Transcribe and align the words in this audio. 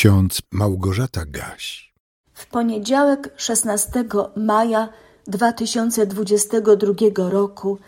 ksiądz 0.00 0.42
Małgorzata 0.52 1.24
Gaś. 1.26 1.92
W 2.34 2.46
poniedziałek 2.46 3.34
16 3.36 4.04
maja 4.36 4.88
2022 5.26 7.30
roku 7.30 7.78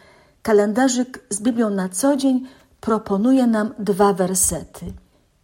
kalendarzyk 0.42 1.24
z 1.30 1.40
Biblią 1.40 1.70
na 1.70 1.88
co 1.88 2.16
dzień 2.16 2.46
proponuje 2.80 3.46
nam 3.46 3.74
dwa 3.78 4.12
wersety. 4.12 4.92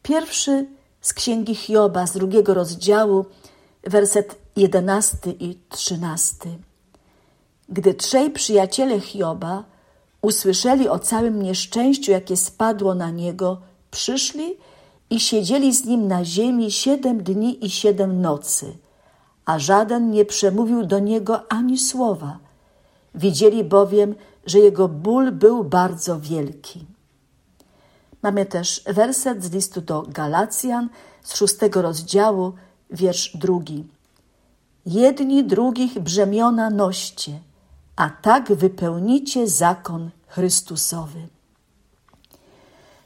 Pierwszy 0.03 0.67
z 1.01 1.12
księgi 1.12 1.54
Hioba 1.54 2.07
z 2.07 2.12
drugiego 2.12 2.54
rozdziału, 2.54 3.25
werset 3.85 4.37
11 4.57 5.30
i 5.30 5.59
13. 5.69 6.37
Gdy 7.69 7.95
trzej 7.95 8.30
przyjaciele 8.30 9.00
Hioba 9.00 9.64
usłyszeli 10.23 10.89
o 10.89 10.98
całym 10.98 11.43
nieszczęściu, 11.43 12.12
jakie 12.12 12.37
spadło 12.37 12.95
na 12.95 13.11
niego, 13.11 13.61
przyszli 13.91 14.57
i 15.11 15.20
siedzieli 15.20 15.75
z 15.75 15.84
nim 15.84 16.09
na 16.09 16.24
ziemi 16.24 16.70
siedem 16.70 17.22
dni 17.22 17.64
i 17.64 17.70
siedem 17.70 18.20
nocy, 18.20 18.77
a 19.45 19.59
żaden 19.59 20.10
nie 20.10 20.24
przemówił 20.24 20.87
do 20.87 20.98
niego 20.98 21.52
ani 21.52 21.78
słowa. 21.78 22.38
Widzieli 23.14 23.64
bowiem, 23.64 24.14
że 24.47 24.59
jego 24.59 24.88
ból 24.88 25.33
był 25.33 25.64
bardzo 25.64 26.20
wielki. 26.20 26.84
Mamy 28.23 28.47
też 28.47 28.83
werset 28.86 29.45
z 29.45 29.52
listu 29.52 29.80
do 29.80 30.02
Galacjan 30.02 30.88
z 31.22 31.36
szóstego 31.36 31.83
rozdziału, 31.83 32.52
wiersz 32.91 33.36
drugi. 33.36 33.86
Jedni 34.86 35.45
drugich 35.45 35.98
brzemiona 35.98 36.70
noście, 36.70 37.41
a 37.97 38.11
tak 38.11 38.52
wypełnicie 38.52 39.48
zakon 39.48 40.11
Chrystusowy. 40.27 41.38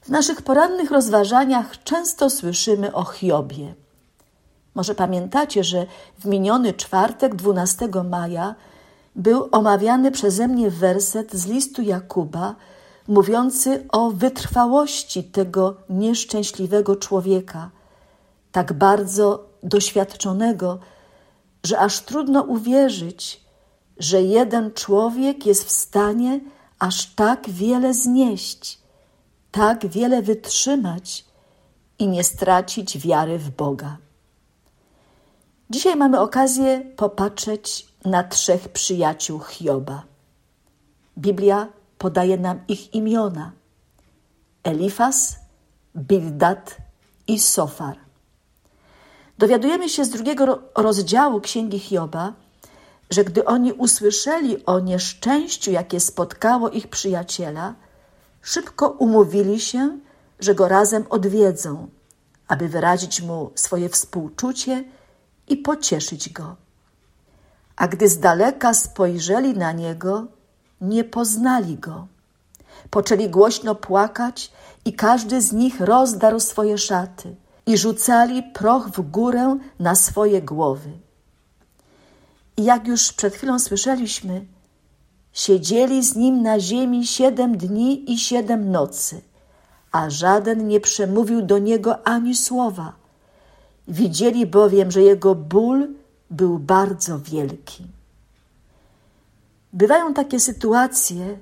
W 0.03 0.09
naszych 0.09 0.43
porannych 0.43 0.91
rozważaniach 0.91 1.85
często 1.85 2.31
słyszymy 2.31 2.93
o 2.93 3.05
Hiobie. 3.05 3.75
Może 4.75 4.95
pamiętacie, 4.95 5.65
że 5.65 5.87
w 6.19 6.25
miniony 6.25 6.75
czwartek 6.75 7.35
12 7.35 7.89
maja 8.11 8.55
był 9.17 9.49
omawiany 9.53 10.11
przeze 10.11 10.49
mnie 10.49 10.71
werset 10.71 11.35
z 11.35 11.47
listu 11.47 11.83
Jakuba, 11.83 12.55
mówiący 13.09 13.87
o 13.93 14.11
wytrwałości 14.11 15.25
tego 15.25 15.77
nieszczęśliwego 15.91 16.97
człowieka, 16.97 17.71
tak 18.53 18.73
bardzo 18.73 19.45
doświadczonego, 19.63 20.79
że 21.65 21.79
aż 21.79 22.01
trudno 22.01 22.43
uwierzyć, 22.43 23.41
że 23.99 24.23
jeden 24.23 24.73
człowiek 24.73 25.47
jest 25.47 25.65
w 25.65 25.71
stanie 25.71 26.41
aż 26.79 27.07
tak 27.07 27.51
wiele 27.51 27.95
znieść 27.95 28.82
tak 29.53 29.87
wiele 29.87 30.23
wytrzymać 30.23 31.25
i 31.99 32.09
nie 32.09 32.25
stracić 32.25 32.99
wiary 32.99 33.39
w 33.39 33.51
Boga. 33.51 33.97
Dzisiaj 35.71 35.97
mamy 35.97 36.21
okazję 36.21 36.81
popatrzeć 36.97 37.89
na 38.05 38.25
trzech 38.25 38.69
przyjaciół 38.69 39.41
Hioba. 39.41 40.03
Biblia 41.19 41.69
podaje 41.99 42.39
nam 42.39 42.61
ich 42.69 42.95
imiona: 42.95 43.53
Elifas, 44.65 45.37
Bildad 45.97 46.77
i 47.27 47.39
Sofar. 47.39 47.97
Dowiadujemy 49.39 49.89
się 49.89 50.05
z 50.05 50.11
drugiego 50.11 50.63
rozdziału 50.77 51.41
księgi 51.41 51.79
Hioba, 51.79 52.33
że 53.11 53.25
gdy 53.25 53.45
oni 53.45 53.73
usłyszeli 53.73 54.67
o 54.67 54.81
nieszczęściu, 54.81 55.71
jakie 55.71 56.01
spotkało 56.01 56.71
ich 56.71 56.89
przyjaciela, 56.89 57.75
Szybko 58.43 58.89
umówili 58.89 59.61
się, 59.61 59.99
że 60.41 60.55
go 60.55 60.69
razem 60.69 61.05
odwiedzą, 61.11 61.89
aby 62.49 62.69
wyrazić 62.69 63.23
mu 63.23 63.51
swoje 63.55 63.89
współczucie 63.89 64.85
i 65.49 65.57
pocieszyć 65.57 66.33
go. 66.33 66.57
A 67.77 67.89
gdy 67.89 68.09
z 68.09 68.19
daleka 68.19 68.75
spojrzeli 68.75 69.55
na 69.55 69.73
niego, 69.73 70.27
nie 70.81 71.05
poznali 71.05 71.79
go. 71.79 72.07
Poczęli 72.91 73.29
głośno 73.29 73.75
płakać 73.75 74.53
i 74.85 74.93
każdy 74.93 75.41
z 75.41 75.53
nich 75.53 75.81
rozdarł 75.81 76.41
swoje 76.41 76.79
szaty 76.79 77.37
i 77.67 77.79
rzucali 77.79 78.43
proch 78.43 78.89
w 78.89 79.01
górę 79.01 79.59
na 79.79 79.95
swoje 79.95 80.43
głowy. 80.43 80.91
I 82.57 82.65
jak 82.65 82.87
już 82.87 83.13
przed 83.13 83.35
chwilą 83.35 83.59
słyszeliśmy, 83.59 84.45
Siedzieli 85.33 86.03
z 86.03 86.17
nim 86.17 86.43
na 86.43 86.61
ziemi 86.61 87.07
siedem 87.07 87.57
dni 87.57 88.13
i 88.13 88.19
siedem 88.19 88.71
nocy, 88.71 89.21
a 89.93 90.11
żaden 90.11 90.69
nie 90.69 90.81
przemówił 90.81 91.43
do 91.43 91.59
niego 91.59 92.07
ani 92.07 92.35
słowa. 92.35 92.93
Widzieli 93.89 94.47
bowiem, 94.47 94.91
że 94.91 95.03
jego 95.03 95.35
ból 95.35 95.89
był 96.31 96.59
bardzo 96.59 97.19
wielki. 97.19 97.87
Bywają 99.73 100.15
takie 100.15 100.41
sytuacje, 100.41 101.39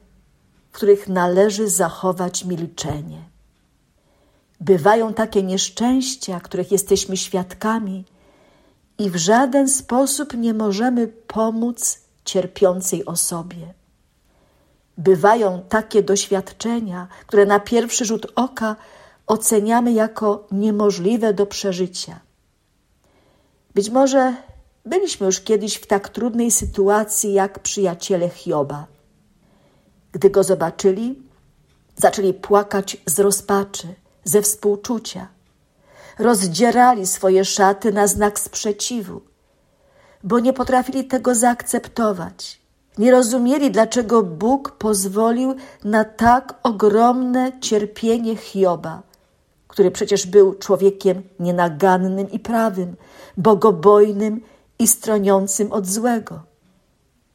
w 0.71 0.75
których 0.75 1.09
należy 1.09 1.69
zachować 1.69 2.45
milczenie. 2.45 3.23
Bywają 4.61 5.15
takie 5.15 5.43
nieszczęścia, 5.43 6.41
których 6.41 6.73
jesteśmy 6.73 7.17
świadkami, 7.17 8.05
i 8.99 9.11
w 9.11 9.17
żaden 9.17 9.69
sposób 9.69 10.35
nie 10.35 10.55
możemy 10.55 11.09
pomóc 11.09 11.99
cierpiącej 12.25 13.05
osobie 13.05 13.80
bywają 15.01 15.63
takie 15.69 16.03
doświadczenia, 16.03 17.09
które 17.27 17.47
na 17.47 17.61
pierwszy 17.61 18.05
rzut 18.05 18.27
oka 18.35 18.77
oceniamy 19.27 19.93
jako 19.93 20.47
niemożliwe 20.53 21.35
do 21.35 21.47
przeżycia. 21.47 22.21
Być 23.75 23.91
może 23.91 24.35
byliśmy 24.87 25.27
już 25.27 25.41
kiedyś 25.41 25.77
w 25.77 25.87
tak 25.87 26.09
trudnej 26.09 26.51
sytuacji 26.51 27.33
jak 27.33 27.59
przyjaciele 27.59 28.29
Hioba. 28.29 28.87
Gdy 30.13 30.31
go 30.31 30.45
zobaczyli, 30.45 31.23
zaczęli 31.97 32.35
płakać 32.35 32.97
z 33.07 33.21
rozpaczy, 33.21 33.95
ze 34.25 34.43
współczucia. 34.43 35.29
Rozdzierali 36.19 37.07
swoje 37.07 37.45
szaty 37.45 37.93
na 37.93 38.07
znak 38.07 38.41
sprzeciwu, 38.41 39.23
bo 40.25 40.39
nie 40.39 40.53
potrafili 40.53 41.05
tego 41.05 41.35
zaakceptować 41.35 42.60
nie 43.01 43.11
rozumieli, 43.11 43.71
dlaczego 43.71 44.23
Bóg 44.23 44.71
pozwolił 44.71 45.55
na 45.85 46.05
tak 46.05 46.55
ogromne 46.63 47.53
cierpienie 47.61 48.37
Hioba, 48.37 49.03
który 49.69 49.91
przecież 49.91 50.27
był 50.27 50.55
człowiekiem 50.55 51.23
nienagannym 51.39 52.31
i 52.31 52.39
prawym, 52.39 52.97
bogobojnym 53.37 54.41
i 54.79 54.87
stroniącym 54.87 55.73
od 55.73 55.87
złego. 55.87 56.43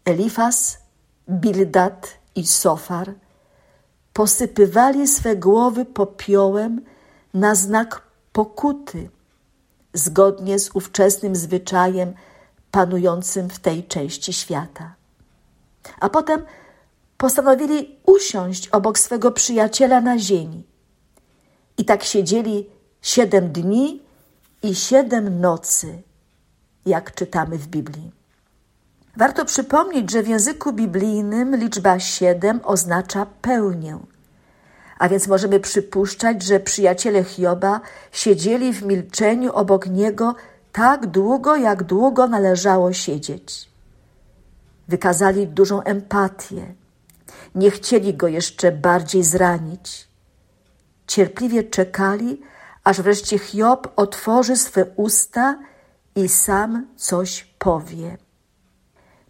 Elifas, 0.06 0.78
Bildad 1.30 2.14
i 2.36 2.48
Sofar 2.48 3.14
posypywali 4.14 5.08
swe 5.08 5.36
głowy 5.36 5.86
popiołem 5.86 6.82
na 7.34 7.56
znak 7.56 8.02
pokuty, 8.32 9.10
zgodnie 9.94 10.60
z 10.60 10.70
ówczesnym 10.74 11.36
zwyczajem 11.36 12.14
panującym 12.72 13.50
w 13.50 13.60
tej 13.60 13.84
części 13.84 14.34
świata 14.34 15.05
a 16.00 16.10
potem 16.10 16.46
postanowili 17.18 18.00
usiąść 18.06 18.68
obok 18.68 19.00
swego 19.00 19.32
przyjaciela 19.32 20.02
na 20.02 20.20
ziemi. 20.20 20.64
I 21.78 21.86
tak 21.86 22.04
siedzieli 22.04 22.70
siedem 23.02 23.52
dni 23.52 24.04
i 24.64 24.76
siedem 24.76 25.42
nocy, 25.42 26.02
jak 26.86 27.16
czytamy 27.16 27.58
w 27.58 27.68
Biblii. 27.68 28.12
Warto 29.18 29.46
przypomnieć, 29.46 30.12
że 30.12 30.24
w 30.24 30.28
języku 30.28 30.74
biblijnym 30.74 31.56
liczba 31.56 32.00
siedem 32.00 32.60
oznacza 32.64 33.26
pełnię. 33.42 34.00
A 35.00 35.10
więc 35.10 35.28
możemy 35.28 35.60
przypuszczać, 35.60 36.44
że 36.44 36.60
przyjaciele 36.60 37.24
Hioba 37.24 37.82
siedzieli 38.12 38.74
w 38.74 38.84
milczeniu 38.84 39.54
obok 39.54 39.88
niego 39.88 40.36
tak 40.72 41.08
długo, 41.08 41.56
jak 41.56 41.84
długo 41.84 42.28
należało 42.28 42.94
siedzieć. 42.94 43.75
Wykazali 44.88 45.48
dużą 45.48 45.84
empatię. 45.84 46.74
Nie 47.56 47.72
chcieli 47.72 48.14
go 48.14 48.28
jeszcze 48.28 48.72
bardziej 48.72 49.24
zranić. 49.24 50.08
Cierpliwie 51.08 51.64
czekali, 51.64 52.42
aż 52.84 53.02
wreszcie 53.02 53.40
Hiob 53.40 53.94
otworzy 53.96 54.56
swe 54.56 54.86
usta 54.96 55.60
i 56.16 56.30
sam 56.30 56.88
coś 56.96 57.44
powie. 57.60 58.18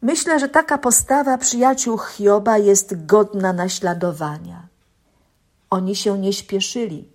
Myślę, 0.01 0.39
że 0.39 0.49
taka 0.49 0.77
postawa 0.77 1.37
przyjaciół 1.37 1.97
Hioba 1.97 2.57
jest 2.57 3.05
godna 3.05 3.53
naśladowania. 3.53 4.67
Oni 5.69 5.95
się 5.95 6.19
nie 6.19 6.33
śpieszyli. 6.33 7.09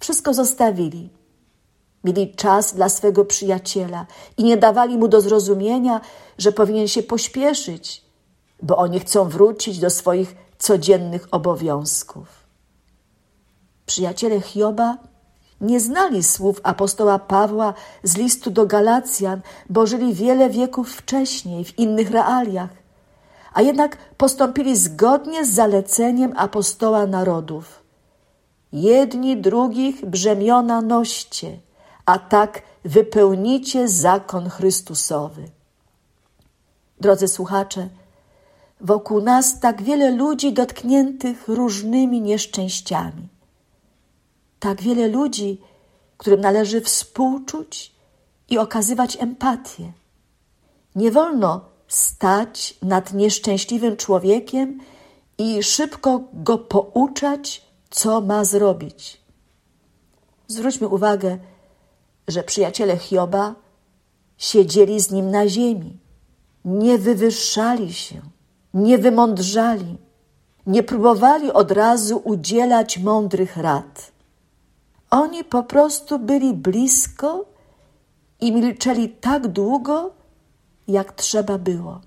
Wszystko 0.00 0.34
zostawili 0.34 1.19
Mieli 2.04 2.34
czas 2.34 2.74
dla 2.74 2.88
swego 2.88 3.24
przyjaciela 3.24 4.06
i 4.36 4.44
nie 4.44 4.56
dawali 4.56 4.98
mu 4.98 5.08
do 5.08 5.20
zrozumienia, 5.20 6.00
że 6.38 6.52
powinien 6.52 6.88
się 6.88 7.02
pośpieszyć, 7.02 8.04
bo 8.62 8.76
oni 8.76 9.00
chcą 9.00 9.28
wrócić 9.28 9.78
do 9.78 9.90
swoich 9.90 10.34
codziennych 10.58 11.28
obowiązków. 11.30 12.28
Przyjaciele 13.86 14.40
Hioba 14.40 14.98
nie 15.60 15.80
znali 15.80 16.22
słów 16.22 16.60
apostoła 16.62 17.18
Pawła 17.18 17.74
z 18.02 18.16
listu 18.16 18.50
do 18.50 18.66
Galacjan, 18.66 19.40
bo 19.70 19.86
żyli 19.86 20.14
wiele 20.14 20.50
wieków 20.50 20.92
wcześniej, 20.92 21.64
w 21.64 21.78
innych 21.78 22.10
realiach, 22.10 22.70
a 23.52 23.62
jednak 23.62 23.96
postąpili 24.16 24.76
zgodnie 24.76 25.44
z 25.44 25.50
zaleceniem 25.50 26.32
apostoła 26.36 27.06
narodów. 27.06 27.82
Jedni 28.72 29.36
drugich 29.36 30.06
brzemiona 30.06 30.80
noście, 30.80 31.58
a 32.10 32.18
tak 32.18 32.62
wypełnicie 32.84 33.88
zakon 33.88 34.48
Chrystusowy. 34.48 35.44
Drodzy 37.00 37.28
słuchacze, 37.28 37.88
wokół 38.80 39.20
nas 39.20 39.60
tak 39.60 39.82
wiele 39.82 40.10
ludzi 40.10 40.52
dotkniętych 40.52 41.48
różnymi 41.48 42.20
nieszczęściami 42.20 43.28
tak 44.60 44.82
wiele 44.82 45.08
ludzi, 45.08 45.60
którym 46.16 46.40
należy 46.40 46.80
współczuć 46.80 47.92
i 48.50 48.58
okazywać 48.58 49.16
empatię. 49.20 49.92
Nie 50.94 51.10
wolno 51.10 51.60
stać 51.88 52.74
nad 52.82 53.12
nieszczęśliwym 53.12 53.96
człowiekiem 53.96 54.80
i 55.38 55.62
szybko 55.62 56.20
go 56.32 56.58
pouczać, 56.58 57.62
co 57.90 58.20
ma 58.20 58.44
zrobić. 58.44 59.20
Zwróćmy 60.46 60.88
uwagę, 60.88 61.38
że 62.30 62.42
przyjaciele 62.42 62.96
Hioba 62.96 63.54
siedzieli 64.38 65.00
z 65.00 65.10
nim 65.10 65.30
na 65.30 65.48
ziemi, 65.48 65.98
nie 66.64 66.98
wywyższali 66.98 67.92
się, 67.92 68.20
nie 68.74 68.98
wymądrzali, 68.98 69.98
nie 70.66 70.82
próbowali 70.82 71.52
od 71.52 71.70
razu 71.70 72.20
udzielać 72.24 72.98
mądrych 72.98 73.56
rad. 73.56 74.12
Oni 75.10 75.44
po 75.44 75.62
prostu 75.62 76.18
byli 76.18 76.54
blisko 76.54 77.44
i 78.40 78.52
milczeli 78.52 79.08
tak 79.08 79.48
długo, 79.48 80.10
jak 80.88 81.12
trzeba 81.12 81.58
było. 81.58 82.00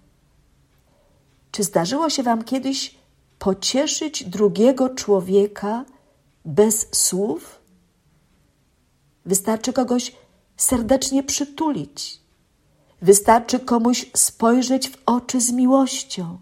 Czy 1.52 1.64
zdarzyło 1.64 2.10
się 2.10 2.24
Wam 2.24 2.44
kiedyś 2.44 2.96
pocieszyć 3.40 4.24
drugiego 4.24 4.90
człowieka 4.90 5.86
bez 6.46 6.88
słów? 6.92 7.60
Wystarczy 9.26 9.74
kogoś 9.74 10.16
serdecznie 10.58 11.24
przytulić. 11.24 12.22
Wystarczy 13.02 13.60
komuś 13.60 14.12
spojrzeć 14.16 14.90
w 14.90 14.98
oczy 15.06 15.42
z 15.42 15.52
miłością. 15.52 16.40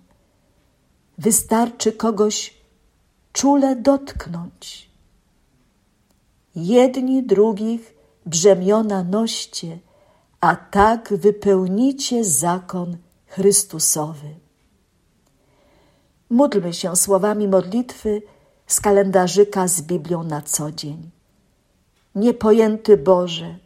Wystarczy 1.18 1.92
kogoś 1.92 2.54
czule 3.34 3.76
dotknąć 3.76 4.92
jedni 6.56 7.24
drugich 7.24 7.94
brzemiona 8.26 9.04
noście, 9.04 9.80
a 10.40 10.56
tak 10.56 11.14
wypełnicie 11.14 12.24
zakon 12.24 12.98
Chrystusowy. 13.28 14.36
Módlmy 16.30 16.74
się 16.74 16.96
słowami 16.96 17.48
modlitwy 17.48 18.22
z 18.68 18.80
kalendarzyka 18.82 19.68
z 19.68 19.82
Biblią 19.82 20.24
na 20.24 20.42
co 20.42 20.72
dzień. 20.72 21.10
Niepojęty 22.16 22.98
Boże, 22.98 23.58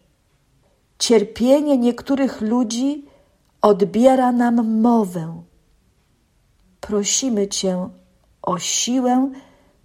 cierpienie 1.00 1.78
niektórych 1.78 2.42
ludzi 2.42 3.06
odbiera 3.62 4.32
nam 4.32 4.82
mowę. 4.82 5.44
Prosimy 6.82 7.48
Cię 7.48 7.90
o 8.42 8.60
siłę 8.60 9.32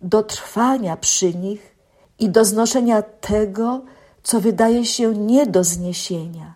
do 0.02 0.22
trwania 0.22 0.96
przy 0.96 1.34
nich 1.34 1.76
i 2.18 2.30
do 2.30 2.44
znoszenia 2.44 3.02
tego, 3.02 3.84
co 4.22 4.40
wydaje 4.40 4.84
się 4.84 5.14
nie 5.14 5.46
do 5.46 5.64
zniesienia. 5.64 6.54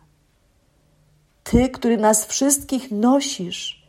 Ty, 1.45 1.69
który 1.69 1.97
nas 1.97 2.25
wszystkich 2.25 2.91
nosisz, 2.91 3.89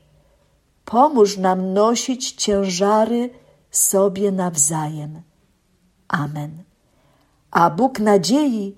pomóż 0.85 1.37
nam 1.37 1.73
nosić 1.73 2.31
ciężary 2.31 3.29
sobie 3.71 4.31
nawzajem. 4.31 5.21
Amen. 6.07 6.63
A 7.55 7.69
Bóg 7.69 7.99
nadziei 7.99 8.75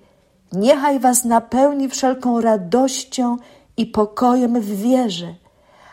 niechaj 0.52 1.00
Was 1.00 1.24
napełni 1.24 1.88
wszelką 1.88 2.40
radością 2.40 3.36
i 3.76 3.86
pokojem 3.86 4.60
w 4.60 4.82
wierze, 4.82 5.34